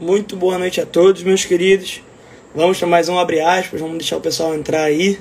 [0.00, 2.00] Muito boa noite a todos, meus queridos.
[2.54, 5.20] Vamos para mais um abre aspas, vamos deixar o pessoal entrar aí.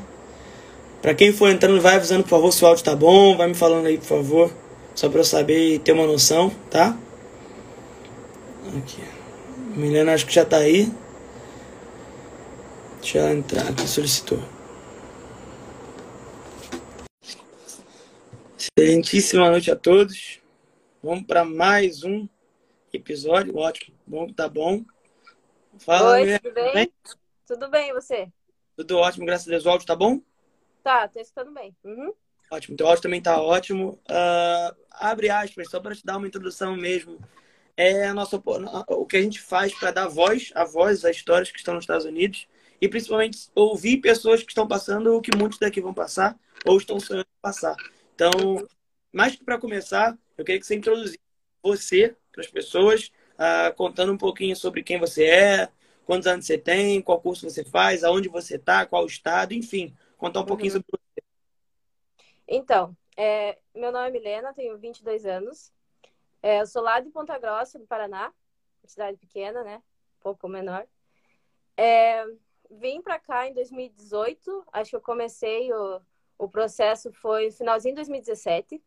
[1.01, 3.53] Para quem for entrando, vai avisando, por favor, se o áudio tá bom, vai me
[3.53, 4.53] falando aí, por favor,
[4.95, 6.97] só para eu saber e ter uma noção, tá?
[8.77, 9.03] Aqui.
[9.75, 10.89] Milena acho que já tá aí.
[13.01, 14.39] Deixa ela entrar aqui, solicitou.
[18.57, 20.39] Excelentíssima noite a todos.
[21.03, 22.29] Vamos para mais um
[22.97, 23.55] episódio.
[23.57, 24.83] Ótimo, bom tá bom.
[25.79, 26.73] Fala, Oi, tudo bem?
[26.73, 26.93] bem?
[27.45, 28.31] Tudo bem, e você?
[28.75, 29.65] Tudo ótimo, graças a Deus.
[29.65, 30.21] O áudio tá bom?
[30.83, 31.75] Tá, tô escutando bem.
[31.83, 32.13] Uhum.
[32.51, 33.99] Ótimo, teu áudio também tá ótimo.
[34.09, 37.19] Uh, abre aspas, só para te dar uma introdução mesmo.
[37.77, 38.41] É a nossa,
[38.87, 41.83] o que a gente faz para dar voz a voz às histórias que estão nos
[41.83, 42.47] Estados Unidos
[42.81, 46.99] e principalmente ouvir pessoas que estão passando o que muitos daqui vão passar ou estão
[46.99, 47.75] sonhando passar.
[48.15, 48.31] Então,
[49.13, 51.19] mais que para começar, eu queria que você introduzisse
[51.61, 55.69] você para as pessoas, uh, contando um pouquinho sobre quem você é,
[56.05, 60.39] quantos anos você tem, qual curso você faz, aonde você está, qual estado, enfim, contar
[60.39, 60.79] um pouquinho uhum.
[60.79, 61.23] sobre você.
[62.47, 65.71] Então, é, meu nome é Milena, tenho 22 anos.
[66.41, 68.33] É, eu sou lá de Ponta Grossa, do Paraná,
[68.85, 69.77] cidade pequena, né?
[69.77, 70.87] Um pouco menor.
[71.75, 72.25] É,
[72.71, 76.01] vim para cá em 2018, acho que eu comecei o,
[76.37, 78.81] o processo foi no finalzinho de 2017,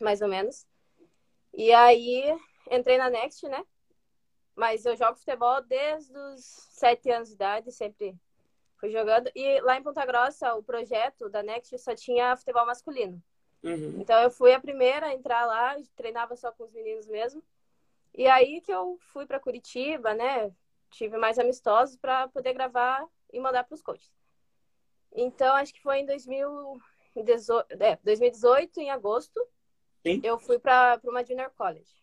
[0.00, 0.66] mais ou menos.
[1.52, 2.34] E aí
[2.76, 3.64] entrei na Next, né?
[4.54, 8.14] Mas eu jogo futebol desde os sete anos de idade, sempre
[8.76, 9.30] fui jogando.
[9.34, 13.22] E lá em Ponta Grossa, o projeto da Next só tinha futebol masculino.
[13.62, 14.00] Uhum.
[14.00, 17.42] Então eu fui a primeira a entrar lá, treinava só com os meninos mesmo.
[18.14, 20.52] E aí que eu fui para Curitiba, né?
[20.90, 24.12] Tive mais amistosos para poder gravar e mandar para os coaches.
[25.14, 26.80] Então acho que foi em 2000
[27.78, 29.40] é, 2018, em agosto,
[30.02, 30.20] Sim.
[30.24, 32.01] eu fui para uma junior college.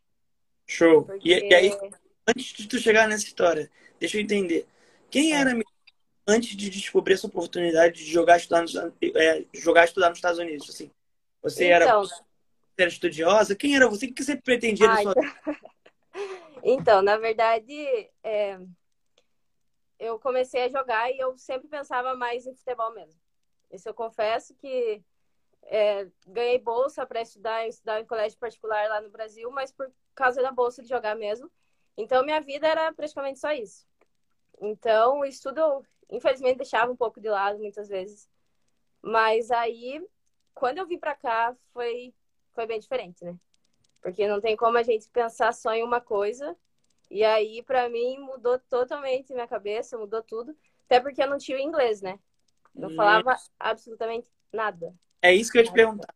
[0.70, 1.04] Show.
[1.04, 1.28] Porque...
[1.28, 1.72] E, e, aí,
[2.28, 4.68] antes de tu chegar nessa história, deixa eu entender.
[5.10, 5.38] Quem é.
[5.38, 5.52] era
[6.28, 10.70] antes de descobrir essa oportunidade de jogar estudar nos, é, jogar estudar nos Estados Unidos?
[10.70, 10.92] Assim,
[11.42, 12.04] você então...
[12.04, 12.10] era,
[12.78, 13.56] era estudiosa?
[13.56, 14.06] Quem era você?
[14.06, 15.56] O que você pretendia Ai, na sua então...
[16.64, 17.74] então, na verdade,
[18.24, 18.60] é...
[19.98, 23.20] eu comecei a jogar e eu sempre pensava mais em futebol mesmo.
[23.72, 25.02] Isso eu confesso que
[25.64, 30.42] é, ganhei bolsa para estudar, estudar em colégio particular lá no Brasil, mas por causa
[30.42, 31.50] da bolsa de jogar mesmo.
[31.98, 33.86] Então, minha vida era praticamente só isso.
[34.62, 38.30] Então, o estudo, infelizmente, deixava um pouco de lado muitas vezes.
[39.02, 40.06] Mas aí,
[40.54, 42.14] quando eu vim para cá, foi,
[42.54, 43.38] foi bem diferente, né?
[44.02, 46.56] Porque não tem como a gente pensar só em uma coisa.
[47.10, 50.56] E aí, para mim, mudou totalmente minha cabeça, mudou tudo.
[50.86, 52.20] Até porque eu não tinha inglês, né?
[52.74, 54.94] Não falava absolutamente nada.
[55.22, 56.14] É isso que eu ia te perguntar.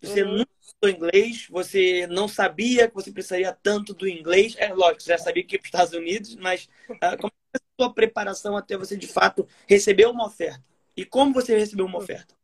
[0.00, 0.38] Você uhum.
[0.38, 4.54] não estudou inglês, você não sabia que você precisaria tanto do inglês.
[4.58, 7.60] É lógico, você já sabia que ia para os Estados Unidos, mas uh, como foi
[7.60, 10.62] a sua preparação até você, de fato, receber uma oferta?
[10.96, 12.34] E como você recebeu uma oferta?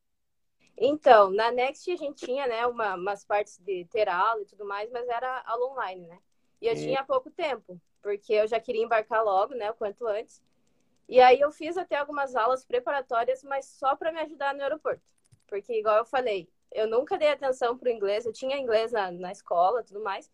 [0.77, 4.65] Então, na Next a gente tinha, né, uma, umas partes de ter aula e tudo
[4.65, 6.19] mais, mas era aula online, né?
[6.61, 6.77] E eu hum.
[6.77, 10.43] tinha pouco tempo, porque eu já queria embarcar logo, né, o quanto antes.
[11.09, 15.03] E aí eu fiz até algumas aulas preparatórias, mas só para me ajudar no aeroporto.
[15.53, 19.11] Porque, igual eu falei, eu nunca dei atenção para o inglês, eu tinha inglês na,
[19.11, 20.33] na escola tudo mais.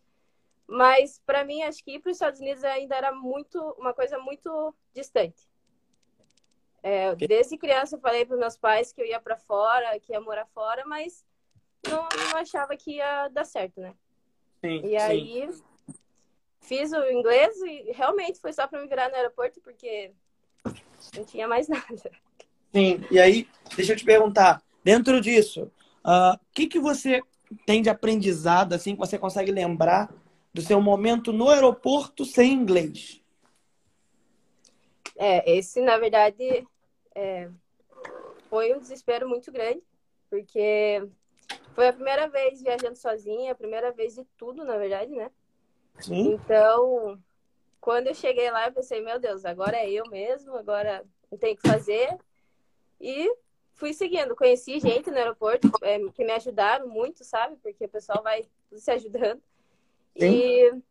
[0.65, 4.17] Mas, para mim, acho que ir para os Estados Unidos ainda era muito uma coisa
[4.17, 5.45] muito distante.
[6.81, 10.21] É, desde criança eu falei para meus pais que eu ia para fora, que ia
[10.21, 11.25] morar fora, mas
[11.85, 13.93] não, não, achava que ia dar certo, né?
[14.61, 15.63] Sim, e aí sim.
[16.61, 20.13] fiz o inglês e realmente foi só para me virar no aeroporto, porque
[21.13, 22.09] não tinha mais nada.
[22.71, 25.71] Sim, e aí, deixa eu te perguntar, dentro disso,
[26.03, 27.21] o uh, que, que você
[27.63, 30.11] tem de aprendizado, assim, que você consegue lembrar
[30.51, 33.21] do seu momento no aeroporto sem inglês?
[35.15, 36.67] É, esse, na verdade,
[37.13, 37.51] é,
[38.49, 39.83] foi um desespero muito grande,
[40.27, 41.07] porque
[41.75, 45.29] foi a primeira vez viajando sozinha, a primeira vez de tudo, na verdade, né?
[45.99, 46.33] Sim.
[46.33, 47.21] Então,
[47.79, 51.53] quando eu cheguei lá, eu pensei, meu Deus, agora é eu mesmo, agora não tem
[51.53, 52.17] o que fazer.
[52.99, 53.31] E
[53.79, 54.35] fui seguindo.
[54.35, 57.55] Conheci gente no aeroporto é, que me ajudaram muito, sabe?
[57.63, 59.41] Porque o pessoal vai se ajudando.
[60.17, 60.25] Sim.
[60.25, 60.81] E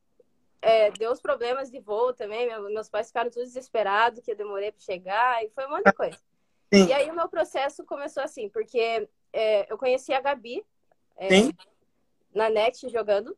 [0.62, 2.48] é, deu os problemas de voo também.
[2.72, 5.44] meus pais ficaram todos desesperados que eu demorei para chegar.
[5.44, 6.18] E foi um monte de coisa.
[6.72, 6.86] Sim.
[6.86, 10.64] E aí o meu processo começou assim, porque é, eu conheci a Gabi
[11.16, 11.28] é,
[12.34, 13.36] na Next jogando.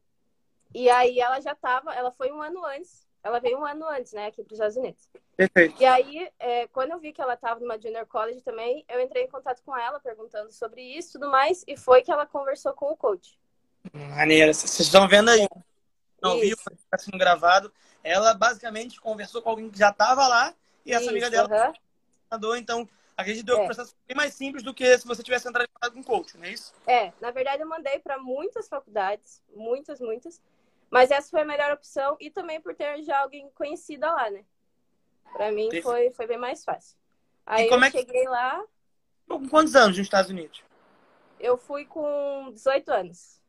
[0.72, 4.12] E aí ela já tava, ela foi um ano antes ela veio um ano antes,
[4.12, 5.08] né, aqui para os Estados Unidos.
[5.36, 5.80] Perfeito.
[5.80, 9.24] E aí, é, quando eu vi que ela estava numa junior college também, eu entrei
[9.24, 12.72] em contato com ela, perguntando sobre isso e tudo mais, e foi que ela conversou
[12.72, 13.38] com o coach.
[13.92, 15.48] Maneira, vocês estão vendo aí.
[16.22, 17.72] Não viu, está sendo gravado.
[18.04, 21.72] ela basicamente conversou com alguém que já estava lá e essa Isso, amiga dela
[22.30, 23.54] mandou, então acredito que é.
[23.54, 26.02] o processo bem mais simples do que se você tivesse entrado em contato com um
[26.02, 26.72] coach, não é isso?
[26.86, 30.40] É, na verdade eu mandei para muitas faculdades, muitas, muitas,
[30.90, 34.44] mas essa foi a melhor opção e também por ter já alguém conhecida lá, né?
[35.32, 36.98] Para mim foi, foi bem mais fácil.
[37.46, 37.98] Aí eu é que...
[37.98, 38.64] cheguei lá.
[39.28, 40.62] Com quantos anos nos Estados Unidos?
[41.38, 43.40] Eu fui com 18 anos.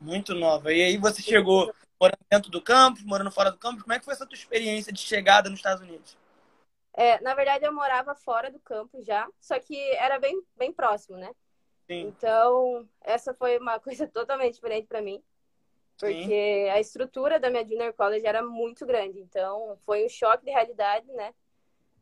[0.00, 0.72] Muito nova.
[0.72, 3.82] E aí você chegou morando dentro do campus, morando fora do campus.
[3.82, 6.16] Como é que foi essa tua experiência de chegada nos Estados Unidos?
[6.94, 11.16] É, na verdade, eu morava fora do campus já, só que era bem, bem próximo,
[11.16, 11.30] né?
[11.86, 12.06] Sim.
[12.06, 15.22] Então, essa foi uma coisa totalmente diferente para mim,
[16.00, 16.70] porque Sim.
[16.70, 19.20] a estrutura da minha junior college era muito grande.
[19.20, 21.34] Então, foi um choque de realidade, né?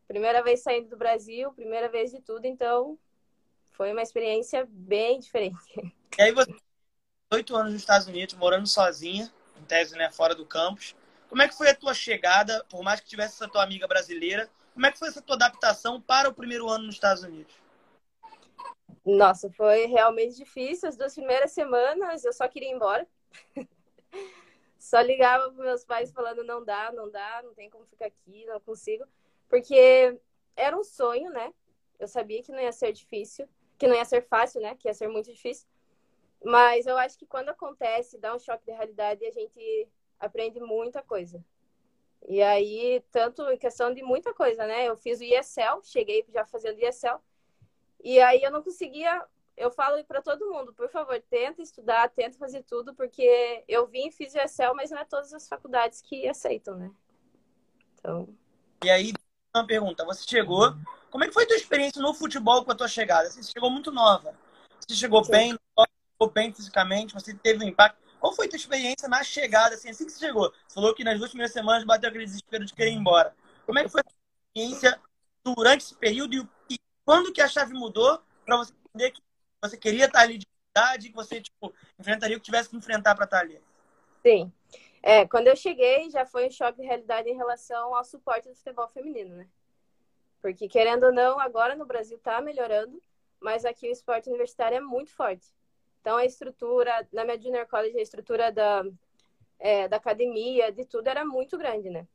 [0.06, 2.97] Primeira vez saindo do Brasil, primeira vez de tudo, então
[3.73, 5.59] foi uma experiência bem diferente.
[6.19, 6.53] E aí você,
[7.33, 10.97] oito anos nos Estados Unidos, morando sozinha, em tese, né, fora do campus.
[11.29, 14.50] Como é que foi a tua chegada, por mais que tivesse essa tua amiga brasileira,
[14.75, 17.55] como é que foi essa tua adaptação para o primeiro ano nos Estados Unidos?
[19.06, 20.89] Nossa, foi realmente difícil.
[20.89, 23.06] As duas primeiras semanas eu só queria ir embora.
[24.79, 28.45] só ligava para meus pais falando não dá, não dá, não tem como ficar aqui,
[28.47, 29.05] não consigo.
[29.49, 30.19] Porque
[30.57, 31.53] era um sonho, né?
[31.99, 34.75] Eu sabia que não ia ser difícil que não ia ser fácil, né?
[34.75, 35.67] Que ia ser muito difícil.
[36.45, 39.89] Mas eu acho que quando acontece, dá um choque de realidade e a gente
[40.19, 41.43] aprende muita coisa.
[42.27, 44.89] E aí, tanto em questão de muita coisa, né?
[44.89, 47.21] Eu fiz o ESL, cheguei já fazendo ESL.
[48.03, 49.25] E aí eu não conseguia.
[49.59, 54.07] Eu falo para todo mundo, por favor, tenta estudar, tenta fazer tudo, porque eu vim
[54.07, 56.91] e fiz o ESL, mas não é todas as faculdades que aceitam, né?
[57.95, 58.29] Então.
[58.85, 59.13] E aí,
[59.55, 60.75] uma pergunta: você chegou
[61.11, 63.31] como é que foi a tua experiência no futebol com a tua chegada?
[63.31, 64.35] Você chegou muito nova.
[64.81, 65.33] Você chegou Sim.
[65.33, 65.59] bem,
[66.13, 67.99] chegou bem fisicamente, você teve um impacto.
[68.21, 70.53] Qual foi a tua experiência na chegada, assim, assim que você chegou?
[70.67, 73.35] Você falou que nas duas primeiras semanas bateu aquele desespero de querer ir embora.
[73.65, 74.13] Como é que foi a tua
[74.49, 75.01] experiência
[75.45, 79.23] durante esse período e, quando que a chave mudou para você entender que
[79.63, 83.15] você queria estar ali de verdade, que você tipo, enfrentaria o que tivesse que enfrentar
[83.15, 83.61] para estar ali?
[84.23, 84.53] Sim.
[85.03, 88.55] É, quando eu cheguei, já foi um choque de realidade em relação ao suporte do
[88.55, 89.49] futebol feminino, né?
[90.41, 93.01] Porque, querendo ou não, agora no Brasil está melhorando,
[93.41, 95.47] mas aqui o esporte universitário é muito forte.
[96.01, 98.85] Então, a estrutura, na minha junior college, a estrutura da,
[99.59, 102.07] é, da academia, de tudo, era muito grande, né?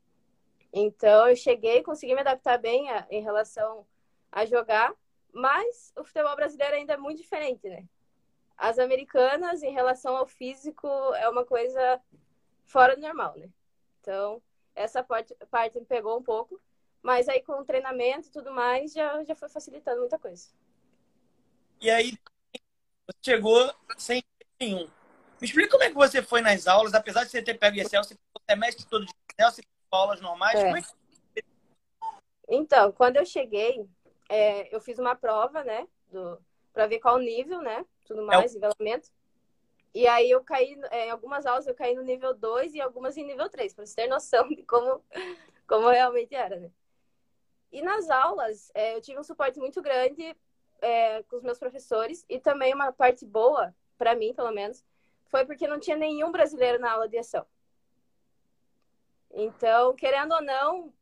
[0.72, 3.86] Então, eu cheguei, consegui me adaptar bem a, em relação
[4.32, 4.94] a jogar,
[5.34, 7.86] mas o futebol brasileiro ainda é muito diferente, né?
[8.56, 12.00] As americanas, em relação ao físico, é uma coisa
[12.66, 13.50] fora do normal, né?
[14.00, 14.42] Então,
[14.76, 16.62] essa parte, parte me pegou um pouco,
[17.02, 20.50] mas aí com o treinamento e tudo mais, já, já foi facilitando muita coisa.
[21.82, 22.18] E aí,
[23.08, 24.24] você chegou sem
[24.60, 24.90] nenhum.
[25.42, 28.04] Me explica como é que você foi nas aulas, apesar de você ter pego Excel,
[28.04, 28.16] você
[28.48, 30.64] é mestre todo de Excel, você aulas normais, é.
[30.64, 30.88] como é que...
[32.50, 33.88] Então, quando eu cheguei,
[34.30, 36.40] é, eu fiz uma prova, né, do,
[36.74, 39.12] pra ver qual nível, né, tudo mais, é nivelamento.
[39.94, 43.16] E aí eu caí, é, em algumas aulas eu caí no nível 2 e algumas
[43.16, 45.04] em nível 3, para você ter noção de como,
[45.68, 46.72] como realmente era, né?
[47.72, 50.36] E nas aulas, é, eu tive um suporte muito grande
[50.82, 54.84] é, com os meus professores e também uma parte boa, para mim, pelo menos,
[55.26, 57.46] foi porque não tinha nenhum brasileiro na aula de ação.
[59.32, 60.94] Então, querendo ou não,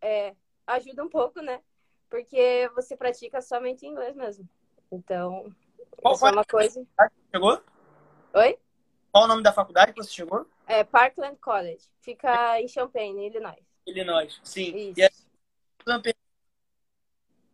[0.00, 0.36] é,
[0.66, 1.60] ajuda um pouco, né?
[2.10, 4.46] Porque você pratica somente inglês mesmo.
[4.90, 5.54] Então,
[6.02, 6.84] Qual é uma coisa.
[7.32, 7.62] Chegou?
[8.34, 8.58] Oi?
[9.12, 10.46] Qual o nome da faculdade que você chegou?
[10.66, 11.88] É Parkland College.
[12.00, 13.64] Fica em Champaign, Illinois.
[13.86, 14.92] Illinois, sim.
[14.96, 15.26] Isso.
[16.04, 16.14] E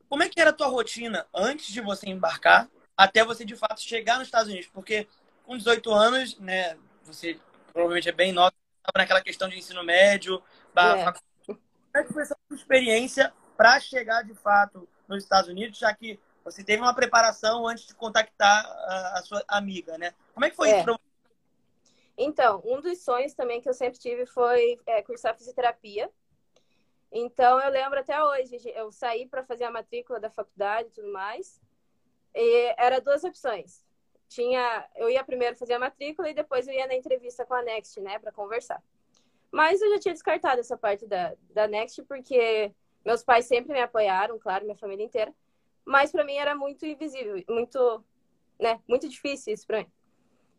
[0.09, 3.81] como é que era a tua rotina antes de você embarcar até você de fato
[3.81, 4.69] chegar nos Estados Unidos?
[4.73, 5.07] Porque
[5.45, 7.39] com 18 anos, né, você
[7.73, 10.43] provavelmente é bem nova, estava naquela questão de ensino médio,
[10.77, 11.05] é.
[11.47, 11.59] Como
[11.95, 16.63] é que foi essa experiência para chegar de fato nos Estados Unidos, já que você
[16.63, 20.15] teve uma preparação antes de contactar a, a sua amiga, né?
[20.33, 20.77] Como é que foi é.
[20.77, 20.99] isso você?
[22.17, 26.11] Então, um dos sonhos também que eu sempre tive foi é, cursar fisioterapia.
[27.13, 31.13] Então, eu lembro até hoje, eu saí para fazer a matrícula da faculdade e tudo
[31.13, 31.61] mais,
[32.35, 33.85] e era duas opções.
[34.29, 37.63] Tinha, eu ia primeiro fazer a matrícula e depois eu ia na entrevista com a
[37.63, 38.83] Next, né, para conversar.
[39.51, 42.75] Mas eu já tinha descartado essa parte da, da Next porque
[43.07, 45.33] meus pais sempre me apoiaram, claro, minha família inteira.
[45.85, 48.05] Mas para mim era muito invisível, muito,
[48.59, 49.93] né, muito difícil isso para mim.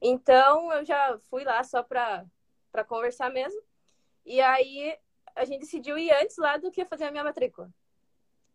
[0.02, 2.26] Então eu já fui lá só para
[2.72, 3.62] para conversar mesmo.
[4.26, 4.98] E aí
[5.36, 7.70] a gente decidiu ir antes lá do que fazer a minha matrícula.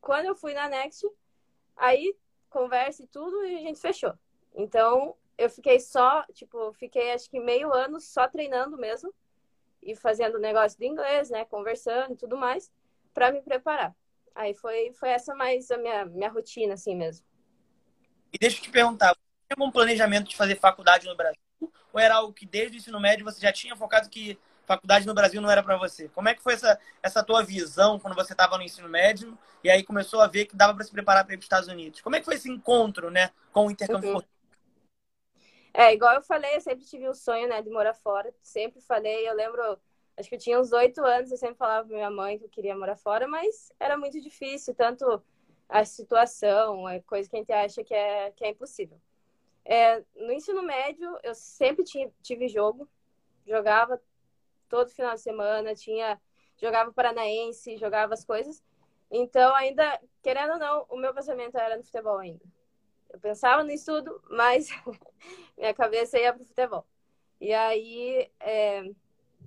[0.01, 1.07] Quando eu fui na Next,
[1.77, 2.17] aí
[2.49, 4.15] conversa e tudo e a gente fechou.
[4.55, 9.13] Então, eu fiquei só, tipo, fiquei acho que meio ano só treinando mesmo.
[9.83, 11.45] ir fazendo negócio de inglês, né?
[11.45, 12.71] Conversando e tudo mais,
[13.13, 13.95] para me preparar.
[14.35, 17.27] Aí foi, foi essa mais a minha, minha rotina, assim mesmo.
[18.33, 21.39] E deixa eu te perguntar, você tinha algum planejamento de fazer faculdade no Brasil?
[21.93, 25.15] Ou era algo que desde o ensino médio você já tinha focado que faculdade no
[25.15, 26.09] Brasil não era para você?
[26.09, 29.71] Como é que foi essa, essa tua visão quando você estava no ensino médio e
[29.71, 32.01] aí começou a ver que dava para se preparar para ir para os Estados Unidos?
[32.01, 34.15] Como é que foi esse encontro, né, com o intercâmbio?
[34.15, 34.23] Uhum.
[35.75, 38.33] É, igual eu falei, eu sempre tive o sonho, né, de morar fora.
[38.43, 39.79] Sempre falei, eu lembro,
[40.23, 42.49] acho que eu tinha uns oito anos, eu sempre falava pra minha mãe que eu
[42.49, 45.23] queria morar fora, mas era muito difícil, tanto
[45.69, 49.01] a situação, é coisa que a gente acha que é, que é impossível.
[49.65, 52.89] É, no ensino médio, eu sempre tinha, tive jogo,
[53.47, 54.01] jogava
[54.69, 56.21] todo final de semana, tinha
[56.57, 58.63] jogava paranaense, jogava as coisas.
[59.11, 62.45] Então, ainda, querendo ou não, o meu pensamento era no futebol ainda.
[63.11, 64.69] Eu pensava no estudo, mas
[65.59, 66.87] minha cabeça ia para o futebol.
[67.41, 68.85] E aí, é,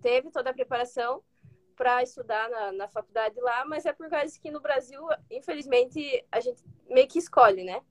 [0.05, 1.23] teve toda a preparação
[1.75, 6.39] para estudar na, na faculdade lá, mas é por causa que no Brasil, infelizmente, a
[6.39, 7.81] gente meio que escolhe, né?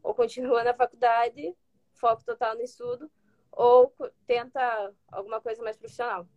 [0.00, 1.52] Ou continua na faculdade,
[1.94, 3.10] foco total no estudo,
[3.50, 3.92] ou
[4.24, 6.28] tenta alguma coisa mais profissional.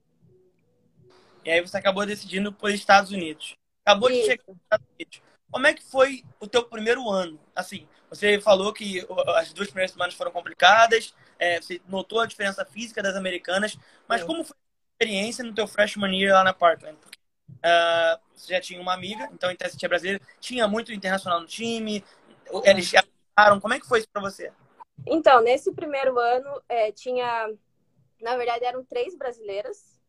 [1.45, 3.53] E aí você acabou decidindo por Estados Unidos.
[3.85, 4.21] Acabou Isso.
[4.21, 5.21] de chegar nos Estados Unidos.
[5.51, 7.39] Como é que foi o teu primeiro ano?
[7.55, 12.65] Assim, você falou que as duas primeiras semanas foram complicadas, é, você notou a diferença
[12.65, 13.77] física das americanas,
[14.07, 14.57] mas como foi
[14.97, 16.97] experiência no teu freshman year lá na Parkland?
[16.97, 17.19] Porque,
[17.57, 21.47] uh, você já tinha uma amiga, então em teste tinha brasileiro, tinha muito internacional no
[21.47, 22.03] time,
[22.63, 24.51] eles chegaram, como é que foi isso para você?
[25.05, 27.53] Então, nesse primeiro ano, é, tinha,
[28.19, 30.01] na verdade, eram três brasileiras,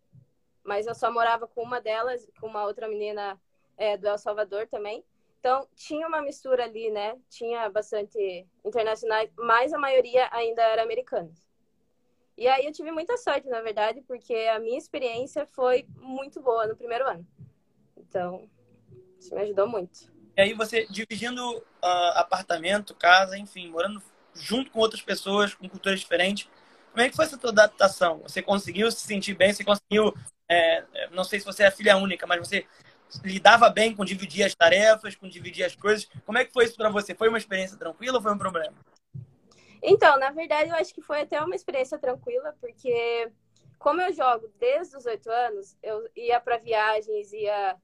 [0.65, 3.39] mas eu só morava com uma delas, com uma outra menina
[3.77, 5.05] é, do El Salvador também.
[5.41, 7.17] Então, tinha uma mistura ali, né?
[7.29, 11.31] Tinha bastante internacionais, mas a maioria ainda era americana.
[12.39, 16.69] E aí eu tive muita sorte, na verdade, porque a minha experiência foi muito boa
[16.69, 17.27] no primeiro ano.
[17.97, 18.49] Então,
[19.19, 20.11] isso me ajudou muito.
[20.37, 24.01] E aí você dividindo uh, apartamento, casa, enfim, morando
[24.35, 26.49] junto com outras pessoas, com culturas diferentes,
[26.93, 28.21] como é que foi essa tua adaptação?
[28.21, 29.53] Você conseguiu se sentir bem?
[29.53, 30.15] Você conseguiu
[30.49, 32.65] é, não sei se você é filha única, mas você
[33.25, 36.09] lidava bem com dividir as tarefas, com dividir as coisas.
[36.25, 37.15] Como é que foi isso para você?
[37.15, 38.75] Foi uma experiência tranquila ou foi um problema?
[39.83, 43.31] Então, na verdade, eu acho que foi até uma experiência tranquila, porque
[43.79, 47.77] como eu jogo desde os oito anos, eu ia para viagens, ia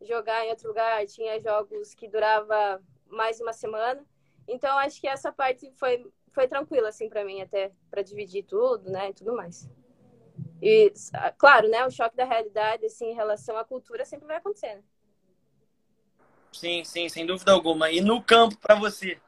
[0.00, 4.04] jogar em outro lugar, tinha jogos que durava mais uma semana.
[4.48, 8.90] Então, acho que essa parte foi, foi tranquila, assim, para mim, até para dividir tudo,
[8.90, 9.68] né, e tudo mais.
[10.60, 10.92] E,
[11.38, 14.82] claro, né, o choque da realidade, assim, em relação à cultura sempre vai acontecer, né?
[16.52, 17.90] Sim, sim, sem dúvida alguma.
[17.90, 19.18] E no campo, para você,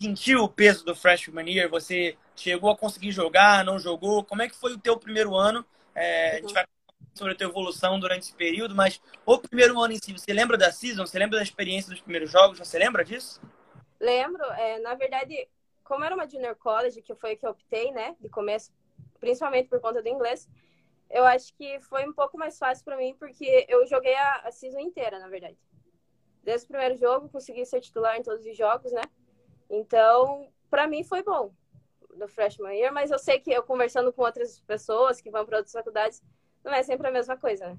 [0.00, 1.68] sentiu o peso do freshman year?
[1.68, 4.24] Você chegou a conseguir jogar, não jogou?
[4.24, 5.64] Como é que foi o teu primeiro ano?
[5.94, 9.80] É, A gente vai falar sobre a tua evolução durante esse período, mas o primeiro
[9.80, 11.04] ano em si, você lembra da season?
[11.06, 12.58] Você lembra da experiência dos primeiros jogos?
[12.58, 13.40] Você lembra disso?
[14.00, 14.44] Lembro.
[14.52, 15.48] É, na verdade,
[15.82, 18.72] como era uma junior college, que foi que eu optei, né, de começo
[19.18, 20.48] principalmente por conta do inglês,
[21.10, 24.52] eu acho que foi um pouco mais fácil para mim, porque eu joguei a, a
[24.52, 25.58] season inteira, na verdade.
[26.42, 29.02] Desde o primeiro jogo, consegui ser titular em todos os jogos, né?
[29.70, 31.52] Então, para mim foi bom
[32.16, 35.58] do freshman year, mas eu sei que eu conversando com outras pessoas que vão para
[35.58, 36.22] outras faculdades,
[36.64, 37.78] não é sempre a mesma coisa, né?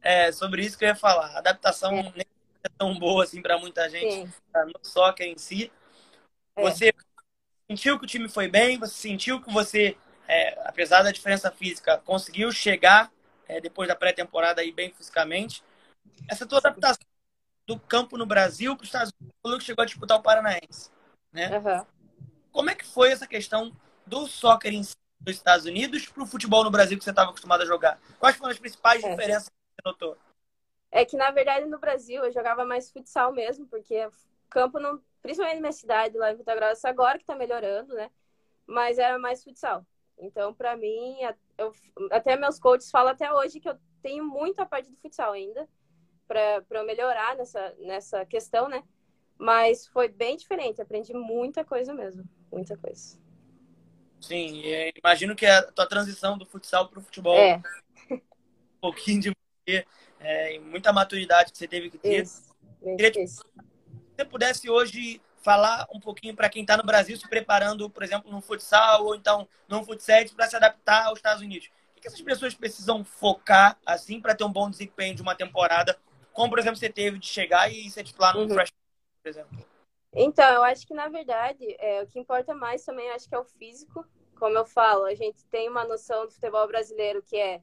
[0.00, 1.26] É, sobre isso que eu ia falar.
[1.34, 2.02] A adaptação é.
[2.02, 2.26] nem
[2.64, 4.64] é tão boa assim para muita gente tá?
[4.64, 5.72] no soccer em si.
[6.56, 6.62] É.
[6.62, 6.92] Você
[7.70, 8.78] sentiu que o time foi bem?
[8.78, 9.96] Você sentiu que você
[10.28, 13.10] é, apesar da diferença física, conseguiu chegar
[13.48, 15.64] é, depois da pré-temporada aí bem fisicamente.
[16.28, 17.02] Essa tua adaptação
[17.68, 20.90] do campo no Brasil para os Estados Unidos, que chegou a disputar o Paranaense,
[21.30, 21.58] né?
[21.58, 21.86] Uhum.
[22.50, 23.70] Como é que foi essa questão
[24.06, 27.28] do soccer em si, dos Estados Unidos para o futebol no Brasil que você estava
[27.28, 28.00] acostumado a jogar?
[28.18, 29.10] Quais foram as principais é.
[29.10, 30.16] diferenças que você notou?
[30.90, 34.08] É que, na verdade, no Brasil eu jogava mais futsal mesmo, porque
[34.48, 38.10] campo, não, principalmente na minha cidade, lá em Ponta Grossa, agora que está melhorando, né?
[38.66, 39.84] Mas era mais futsal.
[40.18, 41.18] Então, para mim,
[41.58, 41.74] eu,
[42.10, 45.68] até meus coaches falam até hoje que eu tenho muito a parte do futsal ainda
[46.28, 48.84] para eu melhorar nessa, nessa questão, né?
[49.36, 53.18] Mas foi bem diferente, aprendi muita coisa mesmo, muita coisa.
[54.20, 54.62] Sim,
[54.96, 57.62] imagino que a tua transição do futsal para o futebol é.
[58.10, 58.20] um
[58.80, 59.32] pouquinho de
[60.20, 62.22] é, muita maturidade que você teve que ter.
[62.22, 62.48] Isso,
[62.96, 63.42] Queria, se
[64.16, 68.30] você pudesse hoje falar um pouquinho para quem está no Brasil se preparando, por exemplo,
[68.30, 71.70] no futsal ou então no futsal para se adaptar aos Estados Unidos.
[71.96, 75.98] O que essas pessoas precisam focar assim para ter um bom desempenho de uma temporada,
[76.38, 78.48] como por exemplo você teve de chegar e ser titular no uhum.
[78.50, 78.70] Fresh,
[79.20, 79.58] por exemplo?
[80.14, 83.38] Então, eu acho que na verdade é, o que importa mais também acho que é
[83.40, 84.06] o físico.
[84.38, 87.60] Como eu falo, a gente tem uma noção do futebol brasileiro que é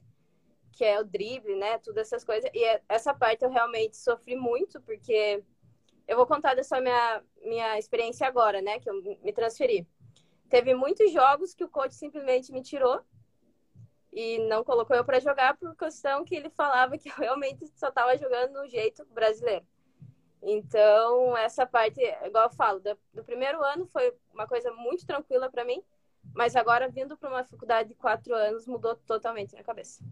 [0.72, 1.78] que é o drible, né?
[1.78, 2.50] Todas essas coisas.
[2.52, 5.42] E é, essa parte eu realmente sofri muito, porque
[6.06, 8.78] eu vou contar dessa minha, minha experiência agora, né?
[8.78, 9.88] Que eu me transferi.
[10.50, 13.00] Teve muitos jogos que o coach simplesmente me tirou
[14.16, 17.88] e não colocou eu para jogar por questão que ele falava que eu realmente só
[17.88, 19.64] estava jogando no jeito brasileiro.
[20.42, 25.50] Então, essa parte, igual eu falo, do, do primeiro ano foi uma coisa muito tranquila
[25.50, 25.82] para mim,
[26.34, 30.02] mas agora vindo para uma faculdade de quatro anos mudou totalmente minha cabeça.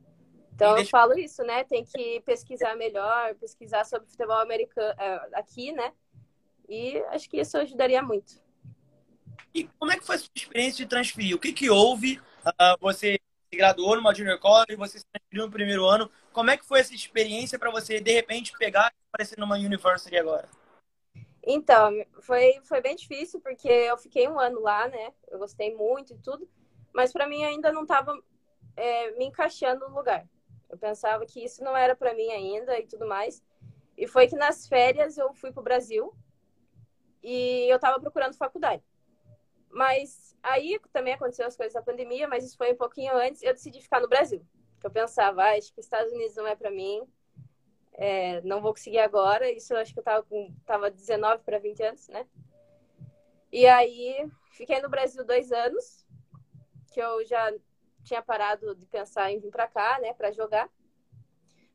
[0.54, 1.64] Então, eu falo isso, né?
[1.64, 5.92] Tem que pesquisar melhor, pesquisar sobre futebol americano é, aqui, né?
[6.68, 8.40] E acho que isso ajudaria muito.
[9.54, 11.34] E como é que foi a sua experiência de transferir?
[11.34, 12.18] O que, que houve?
[12.46, 13.18] Uh, você
[13.54, 16.10] graduou numa junior college, você se no primeiro ano.
[16.32, 20.16] Como é que foi essa experiência para você, de repente, pegar e aparecer numa university
[20.16, 20.48] agora?
[21.46, 25.12] Então, foi, foi bem difícil, porque eu fiquei um ano lá, né?
[25.28, 26.48] Eu gostei muito e tudo.
[26.92, 28.16] Mas para mim ainda não estava
[28.76, 30.26] é, me encaixando no lugar.
[30.70, 33.42] Eu pensava que isso não era para mim ainda e tudo mais.
[33.96, 36.14] E foi que nas férias eu fui para o Brasil
[37.22, 38.82] e eu estava procurando faculdade.
[39.74, 43.42] Mas aí também aconteceu as coisas da pandemia, mas isso foi um pouquinho antes.
[43.42, 44.40] Eu decidi ficar no Brasil.
[44.82, 47.02] Eu pensava, ah, acho que os Estados Unidos não é para mim.
[47.94, 49.50] É, não vou conseguir agora.
[49.50, 52.24] Isso eu acho que eu estava com tava 19 para 20 anos, né?
[53.50, 56.06] E aí fiquei no Brasil dois anos,
[56.92, 57.52] que eu já
[58.04, 60.70] tinha parado de pensar em vir para cá, né, para jogar.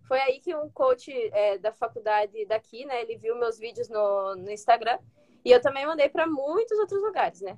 [0.08, 4.36] Foi aí que um coach é, da faculdade daqui, né, ele viu meus vídeos no,
[4.36, 5.00] no Instagram
[5.44, 7.58] e eu também mandei para muitos outros lugares, né,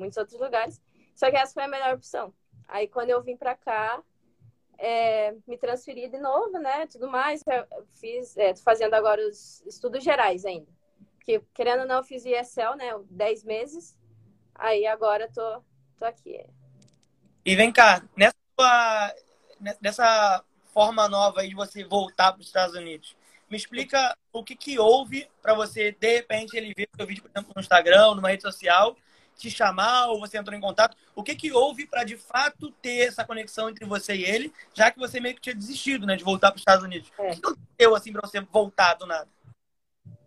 [0.00, 0.82] muitos outros lugares.
[1.14, 2.34] Só que essa foi a melhor opção.
[2.66, 4.02] Aí quando eu vim para cá,
[4.78, 7.42] é, me transferi de novo, né, tudo mais.
[7.46, 10.66] Eu fiz, é, fazendo agora os estudos gerais ainda.
[11.16, 13.96] Porque, querendo ou não, eu fiz ESL, né, 10 meses.
[14.54, 15.62] Aí agora tô,
[15.98, 16.44] tô aqui.
[17.44, 19.14] E vem cá, nessa, sua,
[19.80, 23.16] nessa forma nova aí de você voltar para os Estados Unidos,
[23.50, 27.22] me explica o que, que houve para você, de repente, ele ver o seu vídeo,
[27.22, 28.96] por exemplo, no Instagram, numa rede social,
[29.40, 30.96] te chamar ou você entrou em contato.
[31.14, 34.90] O que, que houve para, de fato, ter essa conexão entre você e ele, já
[34.90, 37.10] que você meio que tinha desistido né, de voltar para os Estados Unidos?
[37.18, 37.30] É.
[37.30, 39.28] O que aconteceu assim, para você voltar do nada?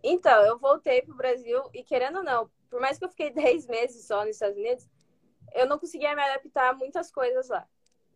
[0.03, 3.29] Então, eu voltei para o Brasil e, querendo ou não, por mais que eu fiquei
[3.31, 4.89] 10 meses só nos Estados Unidos,
[5.53, 7.67] eu não conseguia me adaptar a muitas coisas lá.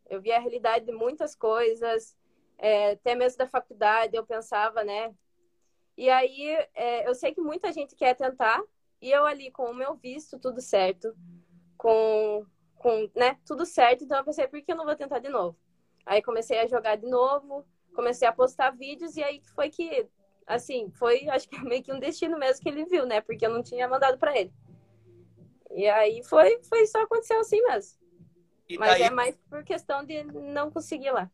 [0.10, 2.16] Eu via a realidade de muitas coisas,
[2.58, 5.14] é, até mesmo da faculdade, eu pensava, né?
[5.98, 8.62] E aí, é, eu sei que muita gente quer tentar,
[9.02, 11.16] e eu ali com o meu visto, tudo certo,
[11.78, 15.30] com, com né, tudo certo, então eu pensei, por que eu não vou tentar de
[15.30, 15.58] novo?
[16.06, 20.08] Aí comecei a jogar de novo, comecei a postar vídeos, e aí foi que,
[20.46, 23.22] assim, foi, acho que meio que um destino mesmo que ele viu, né?
[23.22, 24.54] Porque eu não tinha mandado para ele.
[25.72, 28.00] E aí foi, foi só aconteceu assim mesmo.
[28.70, 29.04] E Mas daí...
[29.04, 31.30] é mais por questão de não conseguir lá.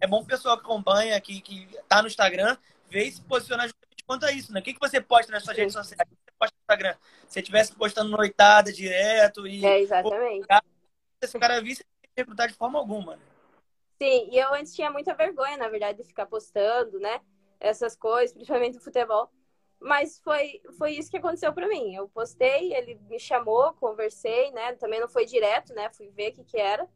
[0.00, 2.56] É bom o pessoal que acompanha, que, que tá no Instagram,
[2.88, 4.60] ver e se posicionar justamente quanto a isso, né?
[4.60, 5.62] O que, que você posta nas suas Sim.
[5.62, 6.00] redes sociais?
[6.00, 6.96] O que você posta no Instagram?
[7.26, 9.64] Se você estivesse postando noitada direto e.
[9.64, 10.46] É, exatamente.
[11.22, 11.84] Se o cara visse,
[12.16, 13.16] recrutar de forma alguma.
[13.16, 13.22] Né?
[14.00, 17.20] Sim, e eu antes tinha muita vergonha, na verdade, de ficar postando, né?
[17.58, 19.30] Essas coisas, principalmente no futebol.
[19.80, 21.94] Mas foi, foi isso que aconteceu para mim.
[21.94, 24.72] Eu postei, ele me chamou, conversei, né?
[24.74, 25.90] Também não foi direto, né?
[25.90, 26.88] Fui ver o que, que era.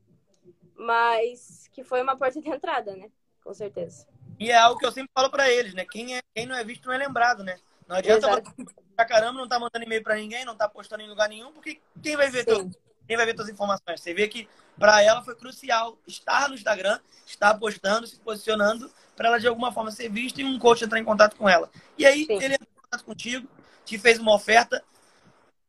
[0.74, 3.10] Mas que foi uma porta de entrada, né?
[3.42, 4.06] Com certeza.
[4.38, 5.84] E é algo que eu sempre falo para eles, né?
[5.84, 7.58] Quem, é, quem não é visto não é lembrado, né?
[7.86, 8.54] Não adianta Exato.
[8.94, 11.80] pra caramba, não tá mandando e-mail para ninguém, não tá postando em lugar nenhum, porque
[12.02, 12.70] quem vai ver teu,
[13.06, 14.00] quem vai ver suas informações?
[14.00, 14.48] Você vê que
[14.78, 19.72] para ela foi crucial estar no Instagram, estar postando, se posicionando, para ela de alguma
[19.72, 21.70] forma ser vista e um coach entrar em contato com ela.
[21.96, 22.42] E aí Sim.
[22.42, 22.56] ele
[22.88, 23.48] contato contigo,
[23.84, 24.82] te fez uma oferta.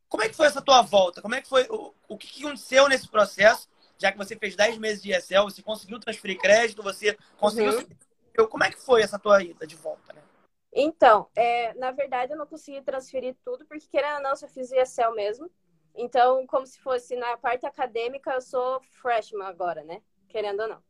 [0.08, 1.22] Como é que foi essa tua volta?
[1.22, 3.68] Como é que foi o, o que aconteceu nesse processo?
[3.98, 7.78] Já que você fez 10 meses de ESL, você conseguiu transferir crédito, você conseguiu.
[7.78, 7.88] Uhum.
[8.50, 10.22] Como é que foi essa tua ida de volta, né?
[10.72, 14.72] Então, é, na verdade, eu não consegui transferir tudo, porque querendo ou não, só fiz
[14.72, 15.50] ESL mesmo.
[15.96, 20.02] Então, como se fosse na parte acadêmica, eu sou freshman agora, né?
[20.28, 20.84] Querendo ou não.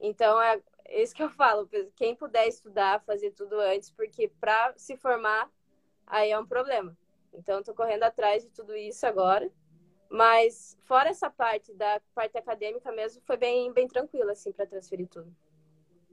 [0.00, 1.68] Então, é isso que eu falo.
[1.94, 5.50] Quem puder estudar, fazer tudo antes, porque para se formar,
[6.06, 6.96] aí é um problema.
[7.32, 9.50] Então, estou correndo atrás de tudo isso agora.
[10.10, 15.08] Mas, fora essa parte da parte acadêmica mesmo, foi bem, bem tranquilo, assim, para transferir
[15.08, 15.34] tudo.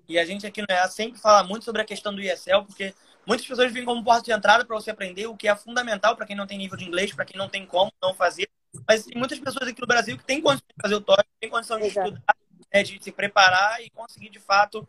[0.10, 2.96] E a gente aqui no EA sempre fala muito sobre a questão do ESL, porque
[3.28, 6.26] muitas pessoas vêm como porta de entrada para você aprender, o que é fundamental para
[6.26, 8.50] quem não tem nível de inglês, para quem não tem como não fazer.
[8.88, 11.50] Mas tem muitas pessoas aqui no Brasil que têm condição de fazer o TOEFL, têm
[11.52, 12.08] condição de Exato.
[12.08, 12.36] estudar,
[12.74, 14.88] né, de se preparar e conseguir, de fato,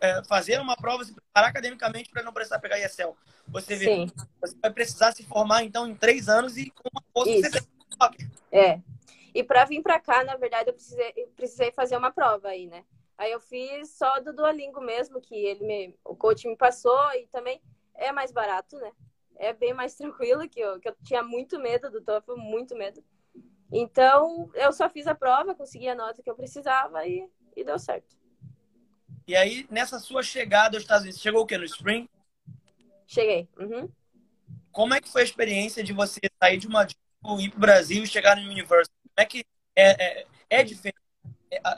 [0.00, 3.14] é, fazer uma prova, se preparar academicamente para não precisar pegar ESL.
[3.48, 4.10] Você vê, Sim.
[4.40, 7.50] você vai precisar se formar, então, em três anos e com uma força Isso.
[7.50, 7.60] você
[8.50, 8.80] É.
[9.34, 12.84] E para vir para cá, na verdade, eu precisei, precisei fazer uma prova aí, né?
[13.22, 17.28] Aí eu fiz só do Duolingo mesmo, que ele me, o coach me passou e
[17.28, 17.62] também
[17.94, 18.90] é mais barato, né?
[19.36, 23.00] É bem mais tranquilo, que eu, que eu tinha muito medo do TOEFL, muito medo.
[23.70, 27.24] Então, eu só fiz a prova, consegui a nota que eu precisava e,
[27.56, 28.18] e deu certo.
[29.24, 31.56] E aí, nessa sua chegada aos Estados Unidos, chegou o quê?
[31.56, 32.08] No Spring?
[33.06, 33.48] Cheguei.
[33.56, 33.88] Uhum.
[34.72, 36.82] Como é que foi a experiência de você sair de uma
[37.38, 38.92] ir para o Brasil e chegar no University?
[39.00, 39.44] Como é que
[39.76, 41.01] é, é, é diferente?